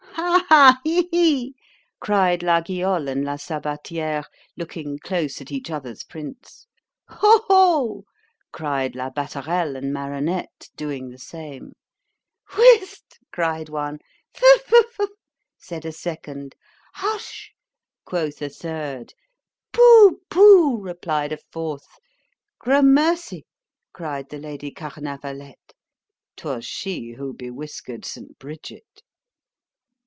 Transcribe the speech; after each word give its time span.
Ha, 0.23 0.45
ha! 0.49 0.79
he, 0.83 1.03
hee! 1.11 1.55
cried 1.99 2.41
La 2.43 2.59
Guyol 2.61 3.07
and 3.09 3.23
La 3.25 3.35
Sabatiere, 3.37 4.23
looking 4.57 4.97
close 4.99 5.39
at 5.41 5.51
each 5.53 5.69
other's 5.71 6.03
prints——Ho, 6.03 7.41
ho! 7.47 8.03
cried 8.53 8.93
La 8.95 9.09
Battarelle 9.09 9.75
and 9.75 9.91
Maronette, 9.93 10.69
doing 10.75 11.09
the 11.09 11.17
same:—Whist! 11.17 13.19
cried 13.31 13.67
one—ft, 13.69 14.43
ft,—said 14.67 15.85
a 15.85 15.91
second—hush, 15.93 17.51
quoth 18.05 18.41
a 18.41 18.49
third—poo, 18.49 20.19
poo, 20.29 20.77
replied 20.81 21.31
a 21.33 21.37
fourth—gramercy! 21.51 23.45
cried 23.93 24.27
the 24.29 24.39
Lady 24.39 24.71
Carnavallette;——'twas 24.71 26.65
she 26.65 27.13
who 27.13 27.33
bewhisker'd 27.33 28.03
St. 28.05 28.37
_Bridget. 28.39 28.99